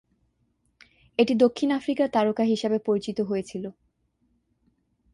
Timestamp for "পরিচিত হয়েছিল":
2.79-3.63